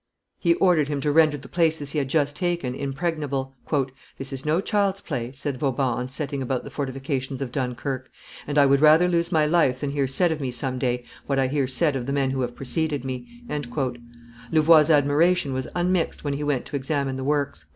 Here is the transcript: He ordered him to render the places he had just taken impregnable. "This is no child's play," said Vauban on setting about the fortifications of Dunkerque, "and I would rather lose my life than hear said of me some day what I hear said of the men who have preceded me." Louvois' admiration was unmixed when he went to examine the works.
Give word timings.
He 0.39 0.55
ordered 0.55 0.87
him 0.87 0.99
to 1.01 1.11
render 1.11 1.37
the 1.37 1.47
places 1.47 1.91
he 1.91 1.99
had 1.99 2.07
just 2.09 2.35
taken 2.35 2.73
impregnable. 2.73 3.53
"This 4.17 4.33
is 4.33 4.47
no 4.47 4.59
child's 4.59 4.99
play," 4.99 5.31
said 5.31 5.59
Vauban 5.59 5.85
on 5.93 6.09
setting 6.09 6.41
about 6.41 6.63
the 6.63 6.71
fortifications 6.71 7.39
of 7.39 7.51
Dunkerque, 7.51 8.09
"and 8.47 8.57
I 8.57 8.65
would 8.65 8.81
rather 8.81 9.07
lose 9.07 9.31
my 9.31 9.45
life 9.45 9.79
than 9.81 9.91
hear 9.91 10.07
said 10.07 10.31
of 10.31 10.41
me 10.41 10.49
some 10.49 10.79
day 10.79 11.05
what 11.27 11.37
I 11.37 11.45
hear 11.45 11.67
said 11.67 11.95
of 11.95 12.07
the 12.07 12.13
men 12.13 12.31
who 12.31 12.41
have 12.41 12.55
preceded 12.55 13.05
me." 13.05 13.43
Louvois' 14.51 14.89
admiration 14.89 15.53
was 15.53 15.67
unmixed 15.75 16.23
when 16.23 16.33
he 16.33 16.43
went 16.43 16.65
to 16.65 16.75
examine 16.75 17.15
the 17.15 17.23
works. 17.23 17.65